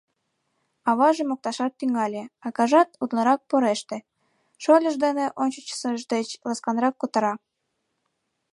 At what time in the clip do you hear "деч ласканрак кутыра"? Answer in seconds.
6.13-7.33